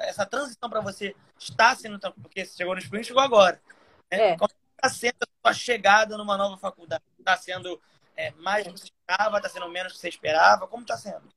[0.00, 3.60] Essa transição para você está sendo porque você chegou no Spring chegou agora.
[4.10, 4.30] Né?
[4.30, 4.36] É.
[4.36, 7.02] Como está sendo a sua chegada numa nova faculdade?
[7.18, 7.80] Está sendo
[8.16, 9.36] é, mais do que você esperava?
[9.38, 10.66] Está sendo menos do que você esperava?
[10.68, 11.28] Como está sendo?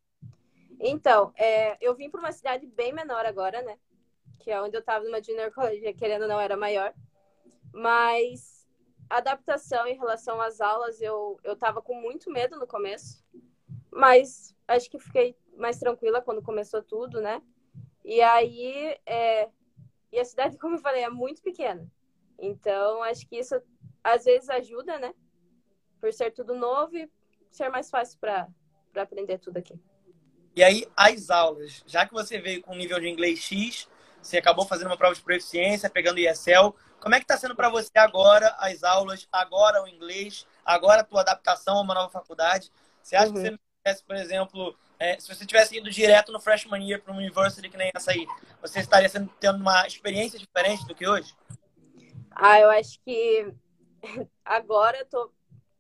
[0.80, 3.78] Então, é, eu vim para uma cidade bem menor agora, né?
[4.40, 6.94] Que é onde eu estava numa junior college, querendo ou não, era maior.
[7.74, 8.68] Mas
[9.10, 13.24] a adaptação em relação às aulas, eu, eu tava com muito medo no começo.
[13.92, 17.42] Mas acho que fiquei mais tranquila quando começou tudo, né?
[18.08, 19.50] E aí, é...
[20.14, 21.86] e a cidade, como eu falei, é muito pequena.
[22.40, 23.62] Então, acho que isso
[24.02, 25.14] às vezes ajuda, né?
[26.00, 27.12] Por ser tudo novo e
[27.52, 28.48] ser mais fácil para
[28.96, 29.78] aprender tudo aqui.
[30.56, 33.90] E aí, as aulas, já que você veio com um nível de inglês X,
[34.22, 37.70] você acabou fazendo uma prova de proficiência, pegando ESL, como é que está sendo para
[37.70, 42.72] você agora as aulas, agora o inglês, agora a tua adaptação a uma nova faculdade?
[43.04, 43.34] Você acha uhum.
[43.34, 47.22] que você por exemplo, é, se você tivesse ido direto no freshman year para uma
[47.22, 48.26] university que nem essa aí,
[48.62, 51.34] você estaria sendo, tendo uma experiência diferente do que hoje?
[52.32, 53.52] Ah, eu acho que
[54.44, 55.32] agora eu tô,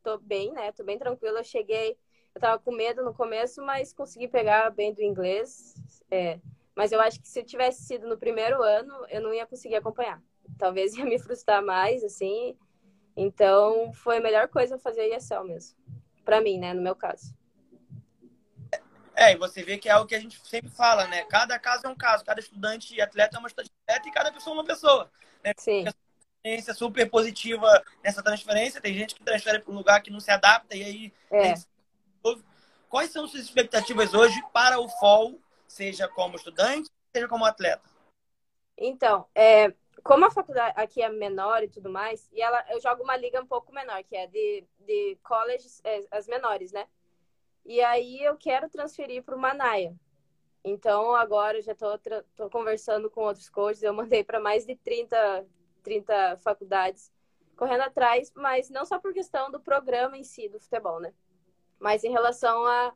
[0.03, 0.71] tô bem, né?
[0.71, 1.39] Tô bem tranquila.
[1.39, 1.97] Eu cheguei
[2.37, 5.73] eu tava com medo no começo, mas consegui pegar bem do inglês.
[6.11, 6.39] É.
[6.75, 9.77] Mas eu acho que se eu tivesse sido no primeiro ano, eu não ia conseguir
[9.77, 10.21] acompanhar.
[10.55, 12.55] Talvez ia me frustrar mais, assim.
[13.15, 15.75] Então, foi a melhor coisa fazer a ESL mesmo.
[16.23, 16.75] Para mim, né?
[16.75, 17.33] No meu caso.
[19.19, 21.23] É, e você vê que é algo que a gente sempre fala, né?
[21.23, 24.31] Cada caso é um caso, cada estudante e atleta é uma estudante atleta e cada
[24.31, 25.11] pessoa é uma pessoa.
[25.43, 25.53] Né?
[25.57, 25.85] Sim.
[26.37, 28.79] Experiência super positiva nessa transferência.
[28.79, 31.55] Tem gente que transfere para um lugar que não se adapta e aí é.
[32.89, 35.33] Quais são suas expectativas hoje para o fall,
[35.67, 37.83] seja como estudante, seja como atleta?
[38.77, 43.03] Então, é, como a faculdade aqui é menor e tudo mais, e ela, eu jogo
[43.03, 46.87] uma liga um pouco menor, que é de, de colleges, é, as menores, né?
[47.67, 49.95] E aí eu quero transferir para o Manaia.
[50.63, 55.45] Então, agora eu já estou conversando com outros coaches, eu mandei para mais de 30,
[55.83, 57.11] 30 faculdades
[57.55, 61.13] correndo atrás, mas não só por questão do programa em si do futebol, né?
[61.79, 62.93] mas em relação à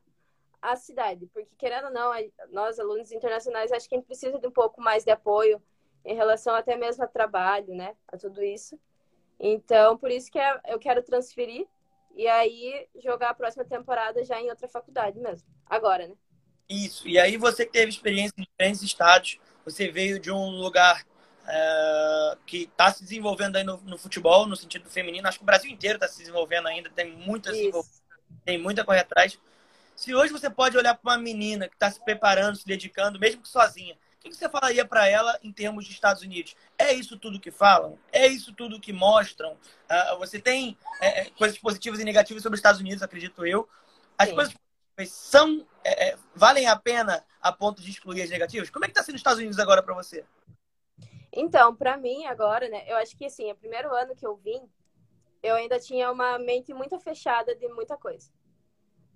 [0.62, 2.12] a, a cidade, porque querendo ou não,
[2.52, 5.62] nós alunos internacionais acho que a gente precisa de um pouco mais de apoio
[6.06, 8.80] em relação até mesmo a trabalho, né, a tudo isso.
[9.40, 11.68] Então, por isso que é, eu quero transferir
[12.16, 16.16] e aí jogar a próxima temporada já em outra faculdade mesmo, agora, né?
[16.70, 17.08] Isso.
[17.08, 21.06] E aí você que teve experiência em diferentes estados, você veio de um lugar
[21.48, 25.28] é, que está se desenvolvendo aí no, no, futebol, no sentido feminino.
[25.28, 27.52] Acho que o Brasil inteiro está se desenvolvendo ainda, tem muita
[28.46, 29.38] tem muita correr atrás.
[29.96, 33.42] Se hoje você pode olhar para uma menina que está se preparando, se dedicando, mesmo
[33.42, 33.98] que sozinha,
[34.28, 36.56] o que você falaria para ela em termos de Estados Unidos?
[36.78, 37.98] É isso tudo que falam?
[38.12, 39.54] É isso tudo que mostram?
[39.54, 43.68] Uh, você tem é, é, coisas positivas e negativas sobre os Estados Unidos, acredito eu.
[44.18, 44.36] As Sim.
[44.36, 44.56] coisas
[45.08, 48.70] são é, é, valem a pena a ponto de excluir as negativas?
[48.70, 50.24] Como é que está sendo os Estados Unidos agora para você?
[51.34, 52.84] Então, para mim agora, né?
[52.88, 54.62] Eu acho que assim, é o primeiro ano que eu vim,
[55.42, 58.30] eu ainda tinha uma mente muito fechada de muita coisa.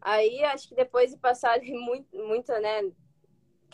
[0.02, 2.92] Aí, acho que depois de passar muito, muita, né,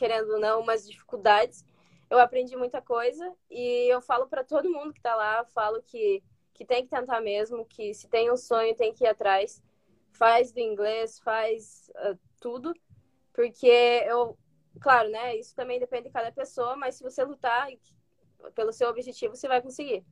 [0.02, 1.64] querendo ou não, umas dificuldades,
[2.10, 6.24] eu aprendi muita coisa e eu falo para todo mundo que está lá, falo que,
[6.56, 9.62] que tem que tentar mesmo, que se tem um sonho, tem que ir atrás.
[10.12, 12.74] Faz do inglês, faz uh, tudo,
[13.32, 13.68] porque
[14.08, 14.36] eu,
[14.80, 17.68] claro, né, isso também depende de cada pessoa, mas se você lutar
[18.56, 20.04] pelo seu objetivo, você vai conseguir.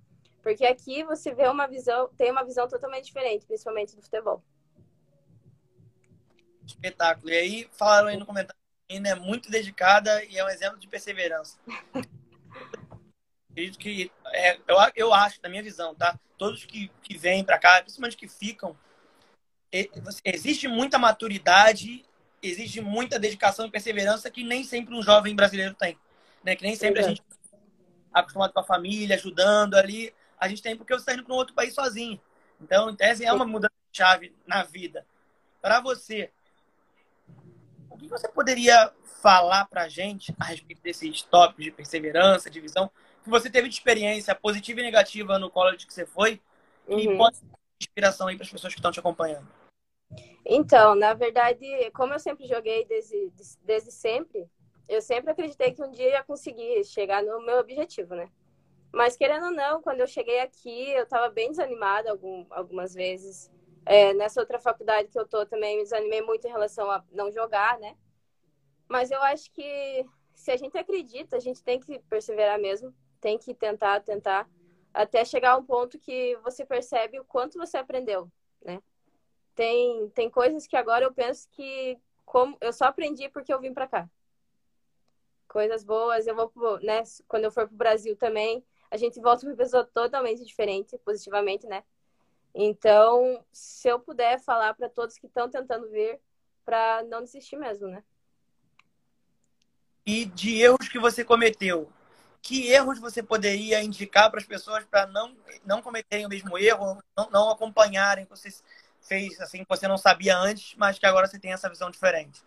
[0.43, 4.43] Porque aqui você vê uma visão, tem uma visão totalmente diferente, principalmente do futebol.
[6.63, 7.31] Espetáculo.
[7.31, 8.58] E aí, falaram aí no comentário,
[8.89, 11.57] ainda é muito dedicada e é um exemplo de perseverança.
[13.51, 16.19] Acredito que, é, eu, eu acho, na minha visão, tá?
[16.37, 18.75] Todos que, que vêm para cá, principalmente que ficam,
[20.23, 22.05] existe muita maturidade,
[22.41, 25.97] existe muita dedicação e perseverança que nem sempre um jovem brasileiro tem.
[26.43, 26.55] Né?
[26.55, 30.75] Que nem sempre a gente é acostumado com a família, ajudando ali a gente tem
[30.75, 32.19] porque você está indo para um outro país sozinho.
[32.61, 35.05] Então, em tese, é uma mudança de chave na vida.
[35.61, 36.31] Para você,
[37.99, 42.89] que você poderia falar para a gente a respeito desses tópicos de perseverança, de visão,
[43.23, 46.41] que você teve de experiência positiva e negativa no college que você foi,
[46.87, 47.17] e uhum.
[47.17, 47.45] pode ser
[47.81, 49.47] inspiração aí para as pessoas que estão te acompanhando?
[50.45, 53.31] Então, na verdade, como eu sempre joguei desde,
[53.63, 54.49] desde sempre,
[54.87, 58.27] eu sempre acreditei que um dia ia conseguir chegar no meu objetivo, né?
[58.91, 63.51] Mas querendo ou não, quando eu cheguei aqui, eu estava bem desanimada algum, algumas vezes.
[63.89, 67.31] É, nessa outra faculdade que eu tô também me desanimei muito em relação a não
[67.31, 67.97] jogar, né?
[68.87, 73.35] Mas eu acho que se a gente acredita, a gente tem que perseverar mesmo, tem
[73.39, 74.47] que tentar, tentar,
[74.93, 78.31] até chegar a um ponto que você percebe o quanto você aprendeu,
[78.63, 78.79] né?
[79.55, 83.73] Tem, tem coisas que agora eu penso que como eu só aprendi porque eu vim
[83.73, 84.07] para cá.
[85.47, 89.55] Coisas boas, eu vou, né, quando eu for pro Brasil também, a gente volta uma
[89.55, 91.83] pessoa totalmente diferente, positivamente, né?
[92.53, 96.19] Então, se eu puder falar para todos que estão tentando vir,
[96.65, 98.03] para não desistir mesmo, né?
[100.05, 101.91] E de erros que você cometeu,
[102.41, 105.35] que erros você poderia indicar para as pessoas para não,
[105.65, 108.49] não cometerem o mesmo erro, não, não acompanharem que você
[109.01, 112.43] fez assim que você não sabia antes, mas que agora você tem essa visão diferente?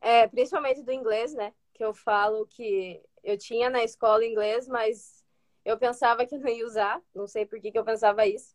[0.00, 1.52] É, principalmente do inglês, né?
[1.74, 5.19] Que eu falo que eu tinha na escola inglês, mas
[5.64, 7.02] eu pensava que eu não ia usar.
[7.14, 8.54] Não sei por que, que eu pensava isso.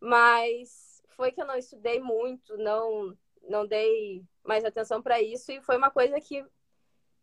[0.00, 3.16] Mas foi que eu não estudei muito, não,
[3.48, 5.50] não dei mais atenção para isso.
[5.50, 6.44] E foi uma coisa que,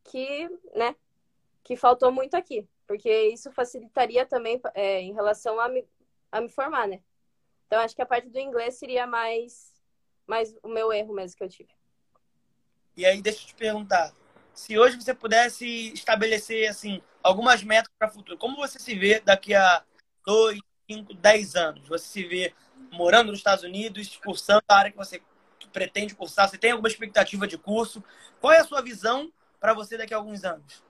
[0.03, 0.95] que, né,
[1.63, 2.67] que faltou muito aqui.
[2.85, 5.87] Porque isso facilitaria também é, em relação a me,
[6.31, 7.01] a me formar, né?
[7.67, 9.73] Então, acho que a parte do inglês seria mais,
[10.27, 11.73] mais o meu erro mesmo que eu tive.
[12.95, 14.13] E aí, deixa eu te perguntar
[14.53, 19.19] se hoje você pudesse estabelecer assim algumas metas para o futuro, como você se vê
[19.19, 19.83] daqui a
[20.25, 21.87] dois, cinco, dez anos?
[21.87, 22.53] Você se vê
[22.91, 25.21] morando nos Estados Unidos, cursando a área que você
[25.71, 26.47] pretende cursar?
[26.47, 28.03] Você tem alguma expectativa de curso?
[28.39, 30.83] Qual é a sua visão para você daqui a alguns anos?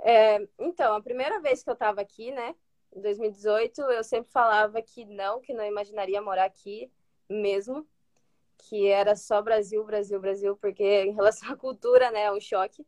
[0.00, 2.54] É, então, a primeira vez que eu estava aqui, né,
[2.92, 6.90] em 2018, eu sempre falava que não, que não imaginaria morar aqui
[7.28, 7.86] mesmo
[8.62, 12.86] que era só Brasil, Brasil, Brasil, porque em relação à cultura, né, é um choque.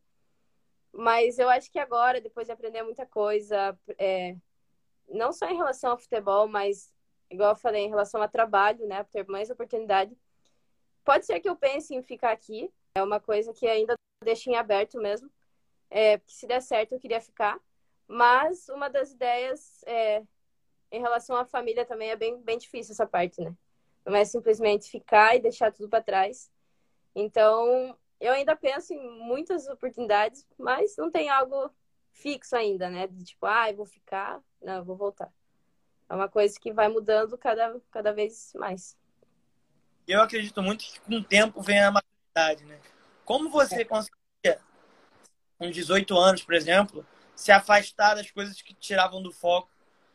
[0.91, 4.35] Mas eu acho que agora, depois de aprender muita coisa, é,
[5.09, 6.93] não só em relação ao futebol, mas,
[7.29, 10.15] igual eu falei, em relação ao trabalho, né, ter mais oportunidade,
[11.03, 12.71] pode ser que eu pense em ficar aqui.
[12.95, 15.29] É uma coisa que ainda deixo em aberto mesmo.
[15.89, 17.59] É, porque se der certo, eu queria ficar.
[18.07, 20.23] Mas uma das ideias é,
[20.91, 23.55] em relação à família também é bem, bem difícil essa parte, né?
[24.05, 26.51] Não é simplesmente ficar e deixar tudo para trás.
[27.15, 31.69] Então, eu ainda penso em muitas oportunidades, mas não tem algo
[32.11, 33.07] fixo ainda, né?
[33.07, 35.31] De tipo, ah, eu vou ficar, não, eu vou voltar.
[36.09, 38.97] É uma coisa que vai mudando cada, cada vez mais.
[40.07, 42.79] Eu acredito muito que com o tempo vem a maturidade, né?
[43.25, 43.85] Como você é.
[43.85, 44.59] conseguia,
[45.57, 49.69] com 18 anos, por exemplo, se afastar das coisas que tiravam do foco,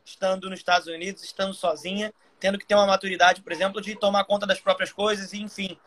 [0.05, 4.25] estando nos Estados Unidos, estando sozinha tendo que ter uma maturidade, por exemplo, de tomar
[4.25, 5.79] conta das próprias coisas e, enfim,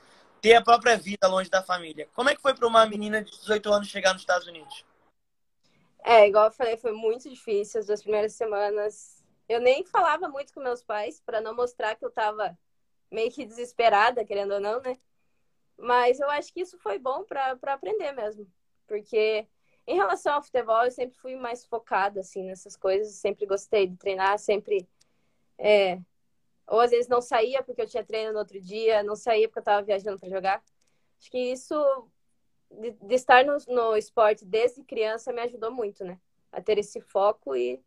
[0.41, 2.09] ter a própria vida longe da família.
[2.13, 4.85] Como é que foi para uma menina de 18 anos chegar nos Estados Unidos?
[6.03, 9.23] É, igual eu falei, foi muito difícil as duas primeiras semanas.
[9.47, 12.57] Eu nem falava muito com meus pais para não mostrar que eu estava
[13.11, 14.97] meio que desesperada, querendo ou não, né?
[15.77, 18.47] Mas eu acho que isso foi bom para aprender mesmo.
[18.87, 19.47] Porque
[19.85, 23.97] em relação ao futebol, eu sempre fui mais focada assim nessas coisas, sempre gostei de
[23.97, 24.87] treinar, sempre
[25.57, 25.99] é,
[26.71, 29.59] ou às vezes não saía porque eu tinha treino no outro dia, não saía porque
[29.59, 30.63] eu estava viajando para jogar.
[31.19, 31.75] Acho que isso,
[32.71, 36.17] de, de estar no, no, esporte desde criança, me ajudou muito, né?
[36.49, 37.77] A ter esse foco e,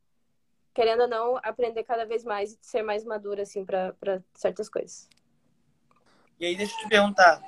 [0.75, 5.09] querendo ou não, aprender cada vez mais e ser mais madura, assim, para certas coisas.
[6.39, 7.41] E aí, deixa eu te perguntar: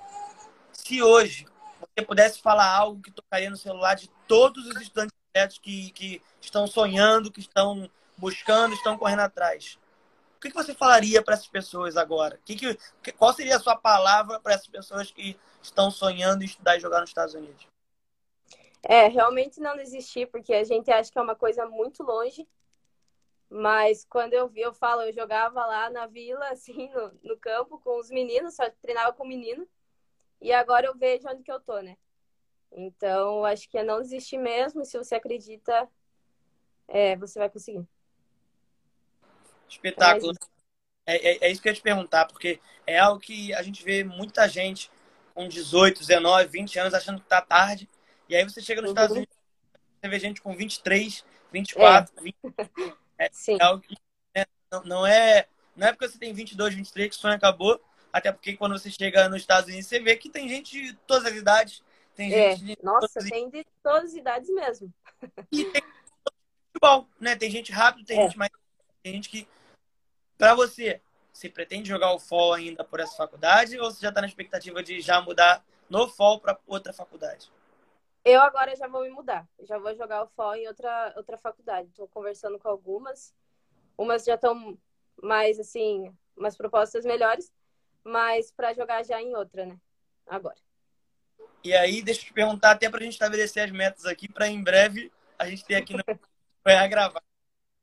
[0.72, 1.46] se hoje
[1.81, 6.66] você pudesse falar algo que tocaria no celular de todos os estudantes que, que estão
[6.66, 9.79] sonhando, que estão buscando, estão correndo atrás,
[10.47, 12.41] o que, você falaria para essas pessoas agora?
[12.45, 16.77] Que que, qual seria a sua palavra para essas pessoas que estão sonhando em estudar
[16.77, 17.67] e jogar nos Estados Unidos?
[18.83, 22.47] É, realmente não desistir, porque a gente acha que é uma coisa muito longe.
[23.49, 27.79] Mas quando eu vi, eu falo, eu jogava lá na vila, assim, no, no campo,
[27.81, 29.67] com os meninos, só treinava com menino.
[30.41, 31.97] E agora eu vejo onde que eu tô, né?
[32.71, 34.85] Então, acho que é não desistir mesmo.
[34.85, 35.89] Se você acredita,
[36.89, 37.87] é, você vai conseguir.
[39.69, 40.33] Espetáculo.
[41.07, 43.85] É, é, é, isso que eu ia te perguntar, porque é algo que a gente
[43.85, 44.91] vê muita gente
[45.35, 47.89] com 18, 19, 20 anos achando que tá tarde.
[48.29, 48.95] E aí você chega nos uhum.
[48.95, 49.37] Estados Unidos,
[50.01, 52.23] você vê gente com 23, 24, é.
[52.23, 52.37] 20.
[53.19, 53.57] É, Sim.
[53.61, 53.95] é algo que
[54.35, 57.81] né, não, não, é, não é porque você tem 22, 23 que o sonho acabou.
[58.13, 61.27] Até porque quando você chega nos Estados Unidos, você vê que tem gente de todas
[61.27, 61.83] as idades.
[62.15, 62.57] Tem é.
[62.57, 64.93] gente Nossa, tem de todas as idades mesmo.
[65.53, 65.83] E tem
[66.73, 67.37] futebol, né?
[67.37, 68.23] Tem gente rápido, tem é.
[68.23, 68.51] gente mais.
[69.03, 69.47] Tem gente que
[70.38, 71.01] para você,
[71.33, 74.83] você pretende jogar o FOL ainda por essa faculdade ou você já está na expectativa
[74.83, 77.51] de já mudar no FOL para outra faculdade?
[78.25, 79.46] Eu agora já vou me mudar.
[79.61, 81.88] Já vou jogar o FOL em outra, outra faculdade.
[81.88, 83.33] Estou conversando com algumas.
[83.96, 84.77] Umas já estão
[85.22, 87.53] mais, assim, umas propostas melhores.
[88.03, 89.79] Mas para jogar já em outra, né?
[90.27, 90.57] Agora.
[91.62, 94.49] E aí, deixa eu te perguntar, até para a gente estabelecer as metas aqui, para
[94.49, 96.03] em breve a gente ter aqui no...
[96.64, 97.22] para gravar.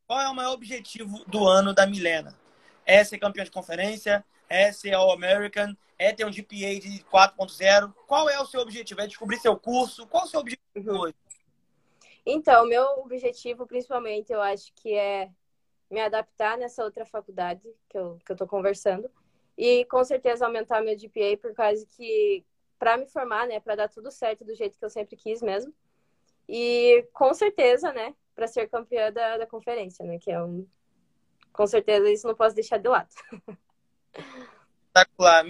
[0.05, 2.37] Qual é o maior objetivo do ano da Milena?
[2.86, 4.24] É ser campeão de conferência?
[4.50, 5.76] É ser All-American?
[6.04, 7.93] é ter um GPA de 4.0?
[8.08, 9.02] Qual é o seu objetivo?
[9.02, 10.08] É descobrir seu curso?
[10.08, 11.15] Qual é o seu objetivo hoje?
[12.26, 15.30] Então, meu objetivo, principalmente, eu acho que é
[15.89, 19.10] me adaptar nessa outra faculdade que eu, que eu conversando.
[19.58, 22.43] E, com certeza, aumentar meu GPA, por causa que,
[22.80, 25.74] para me formar, né, para dar tudo certo do jeito que eu sempre quis mesmo.
[26.50, 30.65] E, com certeza, né, para ser campeã da, da conferência, né, que é um...
[31.53, 33.07] Com certeza, isso não posso deixar de lado.
[34.87, 35.45] Espetacular.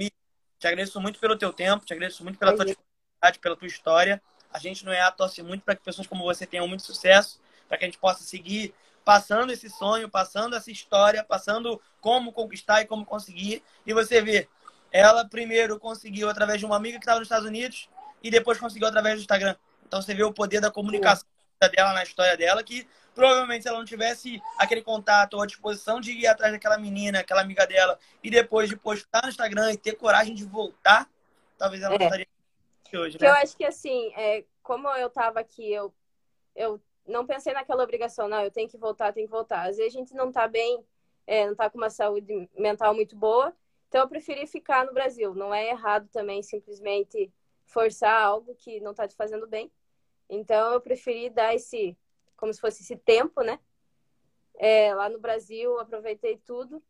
[0.60, 4.22] Te agradeço muito pelo teu tempo, te agradeço muito pela tua disponibilidade, pela tua história.
[4.52, 7.42] A gente não é a torce muito para que pessoas como você tenham muito sucesso,
[7.68, 12.82] para que a gente possa seguir passando esse sonho, passando essa história, passando como conquistar
[12.82, 13.64] e como conseguir.
[13.86, 14.48] E você vê,
[14.92, 17.90] ela primeiro conseguiu através de uma amiga que estava nos Estados Unidos
[18.22, 19.56] e depois conseguiu através do Instagram.
[19.86, 21.28] Então você vê o poder da comunicação
[21.76, 26.00] dela na história dela, que provavelmente se ela não tivesse aquele contato ou a disposição
[26.00, 29.78] de ir atrás daquela menina, aquela amiga dela, e depois de postar no Instagram e
[29.78, 31.10] ter coragem de voltar,
[31.58, 31.98] talvez ela é.
[31.98, 32.28] não estaria
[32.86, 33.18] aqui hoje.
[33.20, 33.28] Né?
[33.28, 35.94] Eu acho que assim, é, como eu tava aqui, eu,
[36.56, 39.68] eu não pensei naquela obrigação, não, eu tenho que voltar, tenho que voltar.
[39.68, 40.84] Às vezes a gente não tá bem,
[41.28, 43.56] é, não tá com uma saúde mental muito boa,
[43.88, 45.36] então eu preferi ficar no Brasil.
[45.36, 47.32] Não é errado também simplesmente
[47.66, 49.72] forçar algo que não tá te fazendo bem.
[50.30, 51.96] Então eu preferi dar esse
[52.38, 53.60] como se fosse esse tempo, né?
[54.56, 56.82] É, lá no Brasil, aproveitei tudo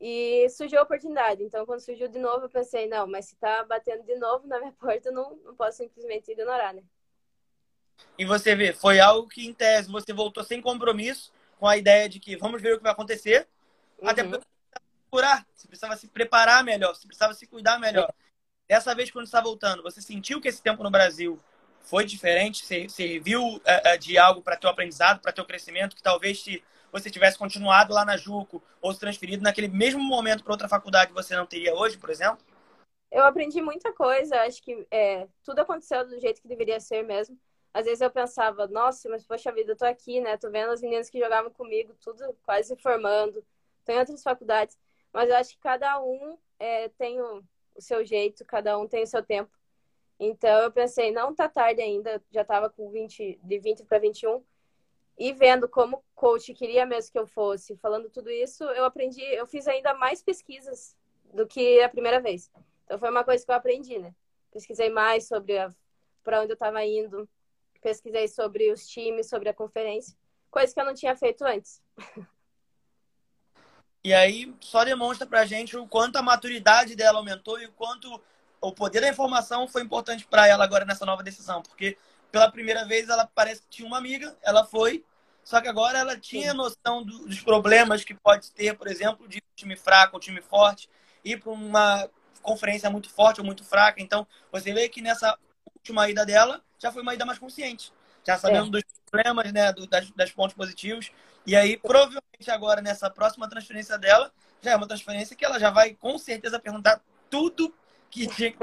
[0.00, 1.42] e surgiu a oportunidade.
[1.42, 4.58] Então, quando surgiu de novo, eu pensei, não, mas se tá batendo de novo na
[4.58, 6.82] minha porta, eu não, não posso simplesmente ignorar, né?
[8.16, 12.08] E você vê, foi algo que, em tese, você voltou sem compromisso, com a ideia
[12.08, 13.48] de que vamos ver o que vai acontecer,
[14.00, 14.08] uhum.
[14.08, 18.12] até porque você curar, você precisava se preparar melhor, você precisava se cuidar melhor.
[18.68, 21.40] Dessa vez, quando está voltando, você sentiu que esse tempo no Brasil
[21.88, 22.66] foi diferente?
[22.90, 27.10] Serviu é, é, de algo para teu aprendizado, para teu crescimento, que talvez se você
[27.10, 31.34] tivesse continuado lá na Juco ou se transferido naquele mesmo momento para outra faculdade você
[31.34, 32.44] não teria hoje, por exemplo?
[33.10, 34.42] Eu aprendi muita coisa.
[34.42, 37.38] Acho que é, tudo aconteceu do jeito que deveria ser mesmo.
[37.72, 40.36] Às vezes eu pensava, nossa, mas poxa vida, eu tô aqui, né?
[40.36, 43.42] Tô vendo as meninas que jogavam comigo, tudo quase se formando.
[43.84, 44.78] Tô em outras faculdades.
[45.10, 47.42] Mas eu acho que cada um é, tem o,
[47.74, 49.57] o seu jeito, cada um tem o seu tempo.
[50.18, 54.42] Então eu pensei, não tá tarde ainda, já estava com 20, de 20 para 21.
[55.16, 59.22] E vendo como o coach queria mesmo que eu fosse, falando tudo isso, eu aprendi,
[59.22, 60.96] eu fiz ainda mais pesquisas
[61.32, 62.50] do que a primeira vez.
[62.84, 64.14] Então foi uma coisa que eu aprendi, né?
[64.52, 65.54] Pesquisei mais sobre
[66.22, 67.28] para onde eu estava indo,
[67.80, 70.16] pesquisei sobre os times, sobre a conferência,
[70.50, 71.82] coisa que eu não tinha feito antes.
[74.04, 78.22] E aí só demonstra pra gente o quanto a maturidade dela aumentou e o quanto
[78.60, 81.96] o poder da informação foi importante para ela agora nessa nova decisão, porque
[82.30, 85.04] pela primeira vez ela parece que tinha uma amiga, ela foi,
[85.44, 89.38] só que agora ela tinha noção do, dos problemas que pode ter, por exemplo, de
[89.38, 90.88] um time fraco ou um time forte,
[91.24, 92.08] ir para uma
[92.42, 94.00] conferência muito forte ou muito fraca.
[94.00, 95.36] Então, você vê que nessa
[95.74, 97.92] última ida dela já foi uma ida mais consciente,
[98.26, 98.70] já sabendo é.
[98.82, 101.10] dos problemas, né, do, das, das pontos positivos.
[101.46, 105.70] E aí, provavelmente agora nessa próxima transferência dela, já é uma transferência que ela já
[105.70, 107.74] vai com certeza perguntar tudo
[108.10, 108.58] que tinha que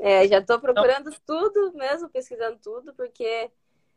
[0.00, 3.50] É, já estou procurando tudo mesmo, pesquisando tudo, porque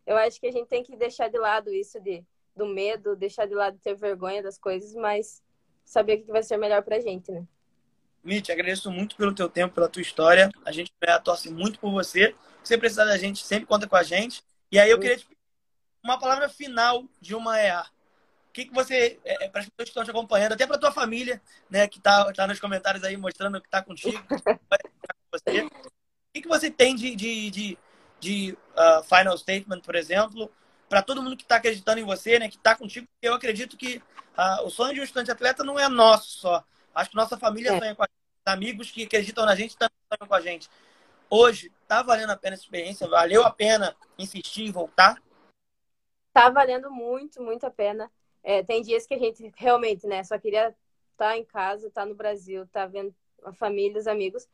[0.05, 2.23] eu acho que a gente tem que deixar de lado isso de,
[2.55, 5.41] do medo, deixar de lado ter vergonha das coisas, mas
[5.83, 7.45] saber o que vai ser melhor pra gente, né?
[8.23, 10.49] Mitch, agradeço muito pelo teu tempo, pela tua história.
[10.63, 12.33] A gente torce muito por você.
[12.63, 14.41] Se você precisar da gente, sempre conta com a gente.
[14.71, 15.41] E aí eu queria te pedir
[16.01, 17.85] uma palavra final de uma EA
[18.53, 20.91] que, que você, é, é para as pessoas que estão te acompanhando, até para tua
[20.91, 24.23] família, né, que está tá nos comentários aí mostrando que está contigo,
[25.31, 25.71] você, o
[26.31, 27.77] que, que você tem de, de, de,
[28.19, 30.51] de uh, final statement, por exemplo,
[30.87, 33.07] para todo mundo que está acreditando em você, né, que está contigo?
[33.19, 33.97] Eu acredito que
[34.37, 36.63] uh, o sonho de um estudante atleta não é nosso só.
[36.93, 37.79] Acho que nossa família é.
[37.79, 40.69] sonha com a gente, amigos que acreditam na gente também sonham com a gente.
[41.27, 43.07] Hoje, tá valendo a pena essa experiência?
[43.07, 45.19] Valeu a pena insistir e voltar?
[46.31, 48.11] Tá valendo muito, muito a pena.
[48.43, 50.67] É, tem dias que a gente realmente, né, só queria
[51.13, 54.47] estar tá em casa, estar tá no Brasil, estar tá vendo a família, os amigos.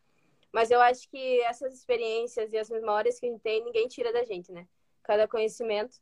[0.51, 4.11] Mas eu acho que essas experiências e as memórias que a gente tem, ninguém tira
[4.11, 4.67] da gente, né?
[5.03, 5.97] Cada conhecimento.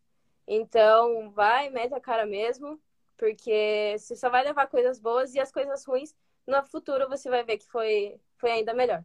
[0.47, 2.79] Então, vai, mete a cara mesmo,
[3.17, 6.15] porque você só vai levar coisas boas e as coisas ruins,
[6.45, 9.03] no futuro você vai ver que foi, foi ainda melhor.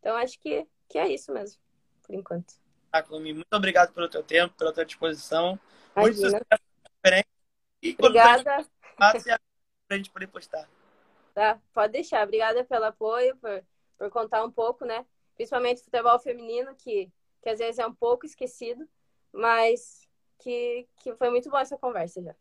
[0.00, 1.60] Então, acho que, que é isso mesmo,
[2.02, 2.54] por enquanto.
[2.90, 5.58] Tá, Clumi, muito obrigado pelo teu tempo, pela tua disposição.
[5.94, 6.44] Muito sucesso
[6.96, 7.31] diferente.
[7.82, 8.64] E Obrigada.
[8.96, 9.18] Para
[9.90, 10.68] a gente poder postar.
[11.34, 12.24] Tá, pode deixar.
[12.24, 13.64] Obrigada pelo apoio, por,
[13.98, 15.04] por contar um pouco, né?
[15.34, 17.10] Principalmente futebol feminino, que,
[17.42, 18.88] que às vezes é um pouco esquecido,
[19.32, 20.06] mas
[20.38, 22.34] que, que foi muito boa essa conversa já.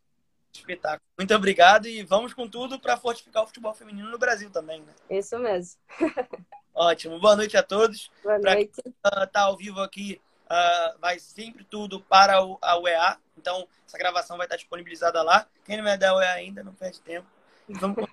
[0.54, 1.02] Espetáculo.
[1.18, 4.94] Muito obrigado e vamos com tudo para fortificar o futebol feminino no Brasil também, né?
[5.10, 5.80] Isso mesmo.
[6.74, 7.20] Ótimo.
[7.20, 8.12] Boa noite a todos.
[8.22, 8.82] Boa noite.
[9.02, 10.22] Para tá ao vivo aqui,
[10.52, 13.18] uh, vai sempre tudo para o, a UEA.
[13.38, 15.48] Então, essa gravação vai estar disponibilizada lá.
[15.66, 17.28] Quem não é da UEA ainda, não perde tempo.
[17.70, 18.06] Vamos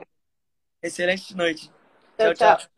[0.80, 1.70] Excelente noite.
[2.16, 2.34] tchau.
[2.34, 2.57] tchau.
[2.57, 2.78] tchau.